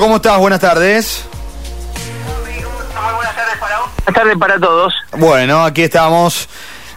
[0.00, 0.38] ¿cómo estás?
[0.38, 1.24] Buenas tardes.
[3.14, 3.90] buenas tardes para vos.
[3.96, 4.94] Buenas tardes para todos.
[5.16, 6.48] Bueno, aquí estamos.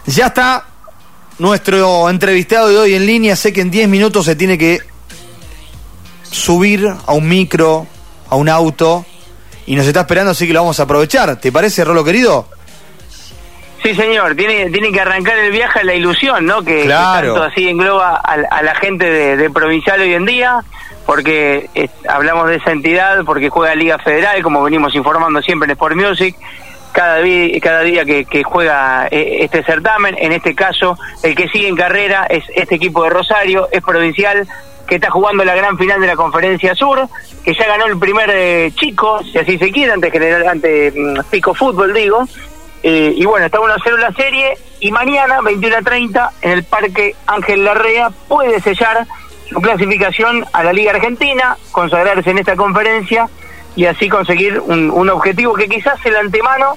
[0.06, 0.64] Ya está
[1.38, 3.34] nuestro entrevistado de hoy en línea.
[3.36, 4.80] Sé que en 10 minutos se tiene que
[6.30, 7.86] subir a un micro,
[8.28, 9.04] a un auto,
[9.66, 11.40] y nos está esperando, así que lo vamos a aprovechar.
[11.40, 12.48] ¿Te parece, Rolo querido?
[13.82, 16.62] Sí, señor, tiene, tiene que arrancar el viaje a la ilusión, ¿no?
[16.62, 20.60] Que, tanto así engloba a, la gente de, provincial hoy en día,
[21.04, 21.68] porque
[22.08, 26.36] hablamos de esa entidad, porque juega Liga Federal, como venimos informando siempre en Sport Music,
[26.92, 27.20] cada,
[27.60, 31.74] cada día que, que, juega eh, este certamen, en este caso el que sigue en
[31.74, 34.46] carrera es este equipo de Rosario, es provincial,
[34.86, 37.08] que está jugando la gran final de la Conferencia Sur,
[37.44, 41.30] que ya ganó el primer eh, chico, si así se quiere, ante, general, ante mm,
[41.30, 42.28] Pico Fútbol, digo.
[42.82, 46.50] Eh, y bueno, está 1 a 0 la serie y mañana, 21 a 30, en
[46.50, 49.06] el Parque Ángel Larrea, puede sellar
[49.48, 53.28] su clasificación a la Liga Argentina, consagrarse en esta conferencia
[53.76, 56.76] y así conseguir un, un objetivo que quizás el antemano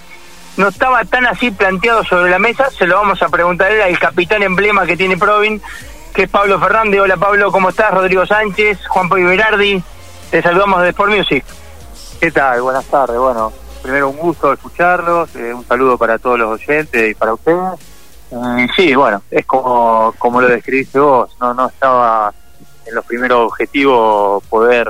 [0.58, 4.44] no estaba tan así planteado sobre la mesa, se lo vamos a preguntar al capitán
[4.44, 5.62] emblema que tiene Provin,
[6.14, 7.02] que es Pablo Fernández.
[7.02, 7.92] Hola Pablo, ¿cómo estás?
[7.92, 9.84] Rodrigo Sánchez, Juan Pablo Berardi,
[10.32, 11.46] te saludamos de Sport Music.
[12.22, 12.62] ¿Qué tal?
[12.62, 13.18] Buenas tardes.
[13.18, 13.52] Bueno,
[13.86, 17.80] primero un gusto escucharlos, eh, un saludo para todos los oyentes y para ustedes.
[18.76, 22.34] Sí, bueno, es como, como lo describiste vos, no, no estaba
[22.86, 24.90] en los primeros objetivos poder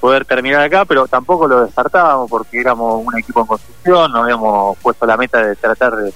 [0.00, 4.78] poder terminar acá, pero tampoco lo descartábamos porque éramos un equipo en construcción, nos habíamos
[4.78, 6.12] puesto la meta de tratar de,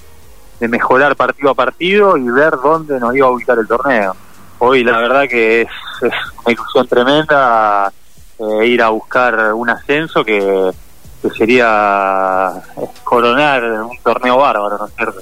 [0.59, 4.17] de mejorar partido a partido y ver dónde nos iba a ubicar el torneo
[4.59, 5.69] hoy la verdad que es,
[6.01, 7.93] una ilusión tremenda
[8.39, 10.71] eh, ir a buscar un ascenso que,
[11.31, 12.53] sería
[13.05, 15.21] coronar un torneo bárbaro, ¿no es cierto?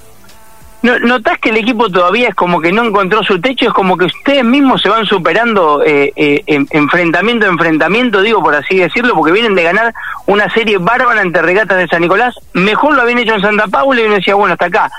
[0.84, 3.68] ¿Notás que el equipo todavía es como que no encontró su techo?
[3.68, 8.54] Es como que ustedes mismos se van superando eh, eh, enfrentamiento a enfrentamiento, digo por
[8.54, 9.94] así decirlo, porque vienen de ganar
[10.26, 12.34] una serie bárbara ante regatas de San Nicolás.
[12.52, 14.90] Mejor lo habían hecho en Santa Paula y uno decía, bueno, hasta acá.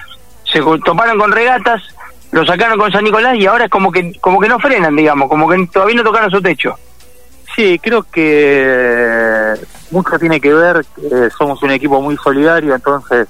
[0.51, 1.83] Se toparon con regatas,
[2.31, 5.29] lo sacaron con San Nicolás y ahora es como que como que no frenan, digamos,
[5.29, 6.75] como que todavía no tocaron su techo.
[7.55, 9.53] Sí, creo que
[9.95, 13.27] mucho tiene que ver, que somos un equipo muy solidario, entonces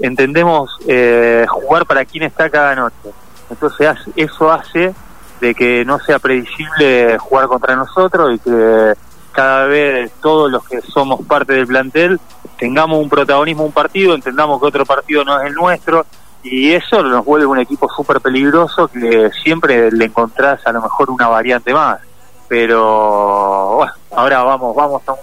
[0.00, 3.10] entendemos eh, jugar para quien está cada noche.
[3.48, 4.92] Entonces eso hace
[5.40, 8.94] de que no sea previsible jugar contra nosotros y que
[9.32, 12.20] cada vez todos los que somos parte del plantel
[12.58, 16.04] tengamos un protagonismo un partido, entendamos que otro partido no es el nuestro
[16.42, 21.10] y eso nos vuelve un equipo súper peligroso que siempre le encontrás a lo mejor
[21.10, 22.00] una variante más.
[22.48, 25.20] Pero bueno, ahora vamos, vamos a un,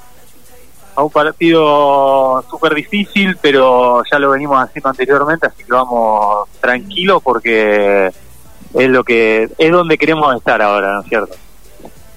[0.97, 7.21] a un partido súper difícil, pero ya lo venimos haciendo anteriormente, así que vamos tranquilos
[7.21, 8.11] porque
[8.73, 11.35] es lo que es donde queremos estar ahora, ¿no es cierto?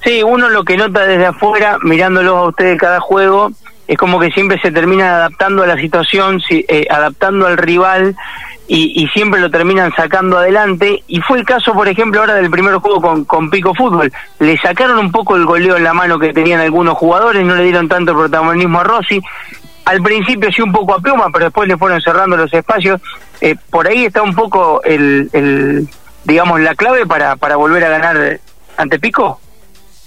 [0.03, 3.51] Sí, uno lo que nota desde afuera, mirándolo a ustedes cada juego,
[3.91, 8.15] es como que siempre se termina adaptando a la situación, eh, adaptando al rival
[8.69, 11.03] y, siempre lo terminan sacando adelante.
[11.09, 14.13] Y fue el caso, por ejemplo, ahora del primer juego con, con Pico Fútbol.
[14.39, 17.65] Le sacaron un poco el goleo en la mano que tenían algunos jugadores, no le
[17.65, 19.21] dieron tanto protagonismo a Rossi.
[19.87, 23.01] Al principio sí un poco a Pluma, pero después le fueron cerrando los espacios.
[23.41, 25.89] Eh, por ahí está un poco el,
[26.23, 28.39] digamos, la clave para, para volver a ganar
[28.77, 29.41] ante Pico.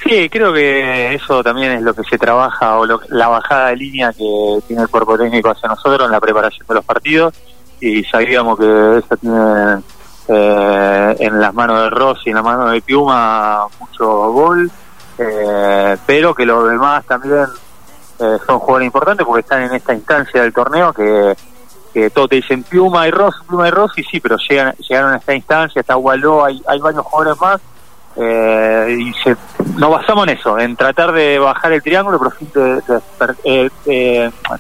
[0.03, 4.12] Sí, creo que eso también es lo que se trabaja o la bajada de línea
[4.12, 7.34] que tiene el cuerpo técnico hacia nosotros en la preparación de los partidos
[7.80, 9.81] y sabíamos que eso tiene
[10.28, 14.69] eh, en las manos de Rossi, en las manos de Piuma, mucho gol,
[15.18, 17.46] eh, pero que los demás también
[18.20, 21.35] eh, son jugadores importantes porque están en esta instancia del torneo que,
[21.94, 25.18] que todos te dicen Piuma y Rossi, Piuma y Rossi, sí, pero llegan, llegaron a
[25.18, 27.62] esta instancia, está Waldo, hay, hay varios jugadores más.
[28.16, 29.35] Y se,
[29.78, 32.19] nos basamos en eso, en tratar de bajar el triángulo,
[33.18, 33.35] pero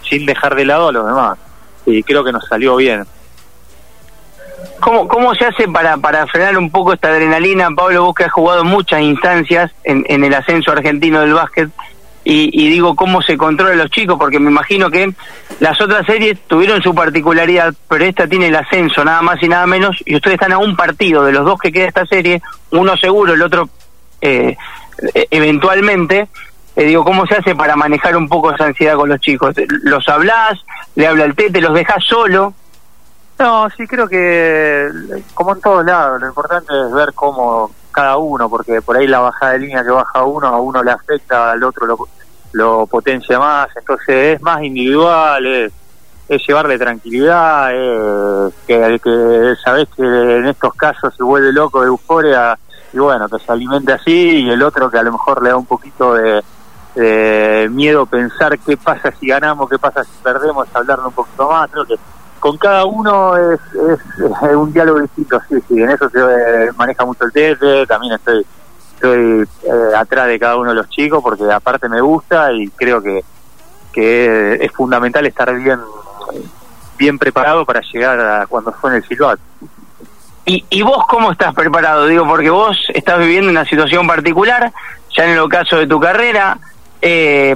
[0.01, 1.37] sin dejar de lado a los demás
[1.85, 3.05] y creo que nos salió bien.
[4.79, 7.69] ¿Cómo, ¿Cómo se hace para, para frenar un poco esta adrenalina?
[7.75, 11.69] Pablo, vos que has jugado muchas instancias en, en el ascenso argentino del básquet,
[12.25, 14.17] y, digo, ¿cómo se controla los chicos?
[14.17, 15.13] Porque me imagino que
[15.59, 19.67] las otras series tuvieron su particularidad, pero esta tiene el ascenso, nada más y nada
[19.67, 22.41] menos, y ustedes están a un partido de los dos que queda esta serie,
[22.71, 23.69] uno seguro, el otro
[24.21, 24.55] eh,
[25.31, 26.29] eventualmente,
[26.75, 29.55] eh, digo, ¿cómo se hace para manejar un poco esa ansiedad con los chicos?
[29.83, 30.59] ¿Los hablas?
[30.95, 31.61] ¿Le habla el tete?
[31.61, 32.53] ¿Los dejas solo?
[33.37, 34.89] No, sí, creo que
[35.33, 39.19] como en todos lados, lo importante es ver cómo cada uno, porque por ahí la
[39.19, 42.07] bajada de línea que baja uno, a uno le afecta, al otro
[42.51, 45.73] lo, potencia más, entonces es más individual, es,
[46.27, 51.87] es llevarle tranquilidad, es que, que sabes que en estos casos se vuelve loco de
[51.87, 52.57] euforia
[52.91, 55.57] y bueno, que se alimente así y el otro que a lo mejor le da
[55.57, 56.43] un poquito de
[56.95, 61.69] eh, miedo pensar qué pasa si ganamos, qué pasa si perdemos, hablarlo un poquito más.
[61.71, 61.95] Creo que
[62.43, 67.05] con cada uno es, es, un diálogo distinto, sí, sí, en eso se eh, maneja
[67.05, 68.45] mucho el TF, también estoy,
[68.95, 73.01] estoy eh, atrás de cada uno de los chicos porque aparte me gusta y creo
[73.01, 73.23] que,
[73.93, 75.79] que es fundamental estar bien
[76.97, 79.41] bien preparado para llegar a cuando suene el silbato.
[80.45, 82.07] ¿Y, ¿Y vos cómo estás preparado?
[82.07, 84.73] Digo, porque vos estás viviendo una situación particular,
[85.15, 86.57] ya en el caso de tu carrera,
[87.01, 87.55] eh,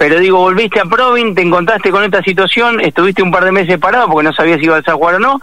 [0.00, 3.78] pero digo, volviste a Provin, te encontraste con esta situación, estuviste un par de meses
[3.78, 5.38] parado porque no sabías si ibas a jugar o no,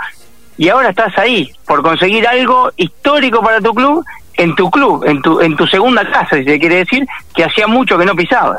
[0.57, 5.21] y ahora estás ahí por conseguir algo histórico para tu club, en tu club, en
[5.21, 7.05] tu, en tu segunda casa, si se quiere decir,
[7.35, 8.57] que hacía mucho que no pisabas.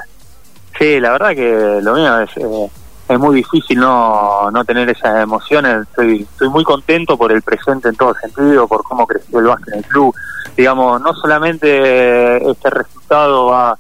[0.79, 2.71] Sí, la verdad que lo mío es, eh,
[3.09, 5.83] es muy difícil no, no tener esas emociones.
[5.83, 9.75] Estoy, estoy muy contento por el presente en todo sentido, por cómo creció el básquet
[9.75, 10.15] en el club.
[10.57, 13.77] Digamos, no solamente este resultado va,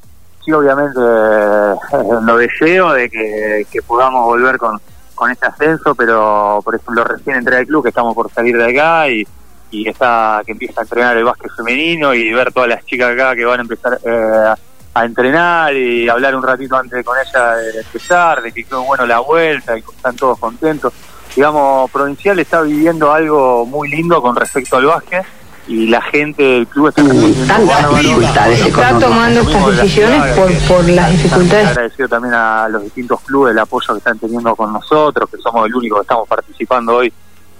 [0.48, 1.74] sí obviamente eh,
[2.22, 4.80] lo deseo de que, que podamos volver con,
[5.14, 8.70] con este ascenso, pero por ejemplo recién entré al club, que estamos por salir de
[8.70, 9.26] acá y,
[9.70, 13.36] y está que empieza a entrenar el básquet femenino y ver todas las chicas acá
[13.36, 14.54] que van a empezar eh,
[14.94, 19.06] a entrenar y hablar un ratito antes con ella de empezar, de que quedó bueno
[19.06, 20.92] la vuelta y están todos contentos.
[21.36, 25.24] Digamos, Provincial está viviendo algo muy lindo con respecto al básquet
[25.68, 31.68] y la gente del club está, está tomando estas decisiones por, por las dificultades.
[31.68, 35.66] Agradecido también a los distintos clubes el apoyo que están teniendo con nosotros, que somos
[35.66, 37.12] el único que estamos participando hoy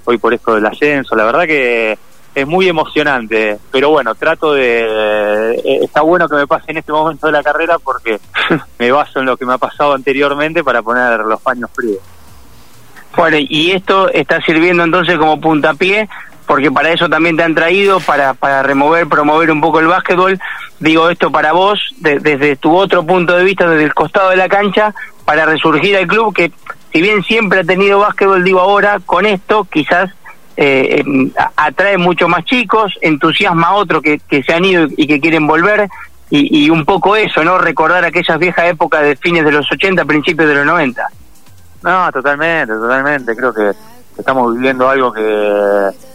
[0.09, 1.15] hoy por esto del ascenso.
[1.15, 1.99] La verdad que
[2.35, 5.55] es muy emocionante, pero bueno, trato de...
[5.55, 8.19] Eh, está bueno que me pase en este momento de la carrera porque
[8.79, 11.99] me baso en lo que me ha pasado anteriormente para poner los paños fríos.
[13.17, 16.09] Bueno, y esto está sirviendo entonces como puntapié,
[16.49, 20.41] porque para eso también te han traído, para, para remover, promover un poco el básquetbol.
[20.81, 24.49] Digo esto para vos, desde tu otro punto de vista, desde el costado de la
[24.49, 24.95] cancha,
[25.27, 26.51] para resurgir al club que,
[26.91, 30.11] si bien siempre ha tenido básquetbol, digo ahora, con esto quizás
[30.57, 35.07] eh, em, atrae mucho más chicos, entusiasma a otros que, que se han ido y
[35.07, 35.87] que quieren volver,
[36.31, 37.59] y, y, un poco eso, ¿no?
[37.59, 41.07] Recordar aquellas viejas épocas de fines de los 80, principios de los 90.
[41.83, 43.37] No, totalmente, totalmente.
[43.37, 43.73] Creo que
[44.19, 46.08] estamos viviendo algo que,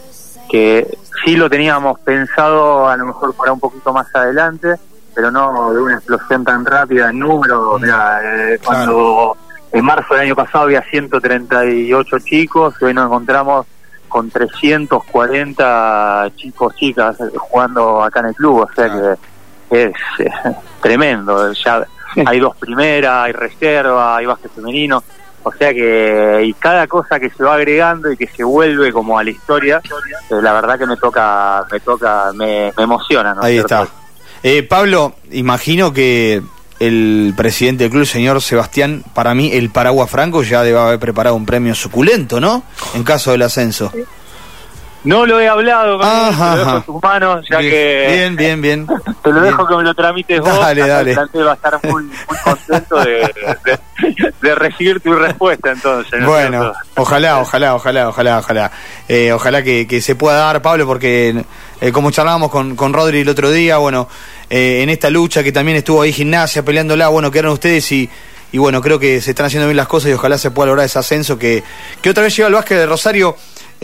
[0.54, 0.86] que
[1.24, 4.76] sí lo teníamos pensado a lo mejor para un poquito más adelante,
[5.12, 7.76] pero no de una explosión tan rápida en número.
[7.80, 9.36] Mira, eh, cuando
[9.72, 13.66] en marzo del año pasado había 138 chicos, hoy nos encontramos
[14.06, 19.16] con 340 chicos, chicas jugando acá en el club, o sea
[19.68, 20.30] que es eh,
[20.80, 21.52] tremendo.
[21.52, 21.84] Ya
[22.26, 25.02] hay dos primeras, hay reserva, hay básquet femenino,
[25.44, 29.18] o sea que y cada cosa que se va agregando y que se vuelve como
[29.18, 33.36] a la historia, eh, la verdad que me toca, me toca, me, emociona.
[33.40, 33.86] Ahí está.
[34.42, 36.42] Eh, Pablo, imagino que
[36.80, 41.36] el presidente del club, señor Sebastián, para mí el Paraguas Franco ya debe haber preparado
[41.36, 42.62] un premio suculento, ¿no?
[42.94, 43.92] En caso del ascenso.
[45.04, 48.06] No lo he hablado con él, lo dejo en tus manos, ya que...
[48.08, 48.86] Bien, bien, bien.
[49.22, 50.58] Te lo dejo que me lo tramites vos.
[50.58, 51.14] Dale, dale.
[51.14, 53.78] va a estar muy, muy contento de,
[54.40, 56.24] de, recibir tu respuesta, entonces.
[56.24, 58.72] Bueno, ojalá, ojalá, ojalá, ojalá, ojalá.
[59.08, 61.44] Eh, ojalá que, que, se pueda dar, Pablo, porque
[61.80, 64.08] eh, como charlábamos con, con Rodri el otro día, bueno,
[64.48, 68.08] eh, en esta lucha que también estuvo ahí gimnasia peleándola, bueno, quedaron ustedes y
[68.54, 70.86] y bueno, creo que se están haciendo bien las cosas y ojalá se pueda lograr
[70.86, 71.64] ese ascenso que,
[72.00, 73.36] que otra vez lleva el básquet de Rosario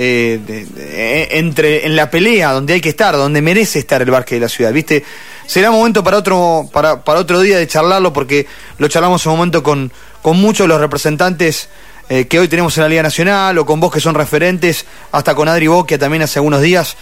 [0.02, 0.40] eh,
[0.78, 4.40] eh, entre en la pelea donde hay que estar, donde merece estar el básquet de
[4.40, 5.04] la ciudad, ¿viste?
[5.44, 8.46] Será momento para otro, para, para otro día de charlarlo porque
[8.78, 9.92] lo charlamos un momento con,
[10.22, 11.68] con muchos de los representantes
[12.08, 15.34] eh, que hoy tenemos en la Liga Nacional o con vos que son referentes, hasta
[15.34, 16.96] con Adri Boquia también hace algunos días,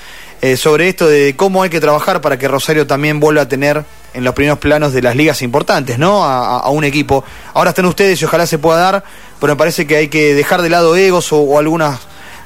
[0.56, 4.24] sobre esto de cómo hay que trabajar para que Rosario también vuelva a tener en
[4.24, 6.24] los primeros planos de las ligas importantes, ¿no?
[6.24, 7.24] A, un equipo.
[7.54, 9.04] Ahora están ustedes y ojalá se pueda dar,
[9.40, 11.98] pero me parece que hay que dejar de lado egos o algunas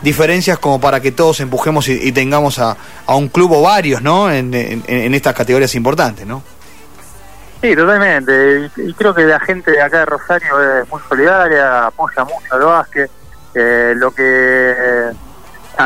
[0.03, 4.31] diferencias como para que todos empujemos y, tengamos a, a, un club o varios, ¿no?
[4.31, 6.43] En, en, estas categorías importantes, ¿no?
[7.61, 8.71] Sí, totalmente.
[8.77, 12.63] Y, creo que la gente de acá de Rosario es muy solidaria, apoya mucho al
[12.63, 13.11] básquet.
[13.55, 15.11] Eh, lo que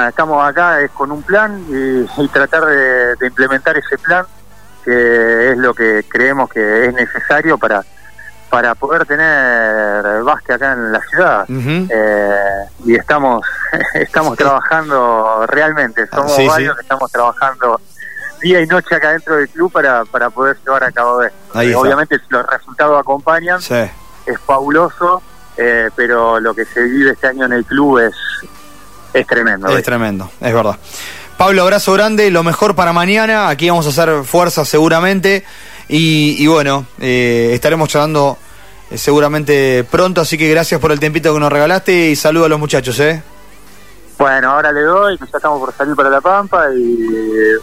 [0.08, 4.24] estamos acá es con un plan y, tratar de, implementar ese plan,
[4.84, 7.84] que es lo que creemos que es necesario para
[8.50, 11.46] para poder tener básquet acá en la ciudad.
[11.48, 13.44] Eh, y estamos
[13.94, 16.06] estamos trabajando realmente.
[16.08, 17.80] Somos varios que estamos trabajando
[18.40, 21.78] día y noche acá dentro del club para, para poder llevar a cabo esto.
[21.78, 23.60] Obviamente los resultados acompañan
[24.26, 25.22] es fabuloso
[25.56, 28.14] eh, pero lo que se vive este año en el club es
[29.14, 30.76] es tremendo es tremendo es verdad.
[31.38, 33.50] Pablo abrazo grande lo mejor para mañana.
[33.50, 35.44] Aquí vamos a hacer fuerza seguramente
[35.88, 38.38] Y, bueno, eh, estaremos charlando
[38.90, 42.48] eh, seguramente pronto, así que gracias por el tiempito que nos regalaste y saludo a
[42.48, 43.22] los muchachos, ¿eh?
[44.18, 47.06] Bueno, ahora le doy, que ya estamos por salir para La Pampa y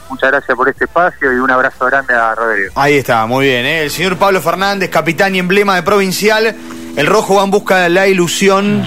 [0.07, 2.71] muchas gracias por este espacio y un abrazo grande a Rodrigo.
[2.75, 3.65] Ahí está, muy bien.
[3.65, 3.83] ¿eh?
[3.83, 6.55] El señor Pablo Fernández, capitán y emblema de Provincial.
[6.95, 8.85] El rojo va en busca de la ilusión